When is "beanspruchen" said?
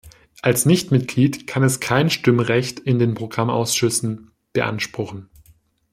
4.51-5.29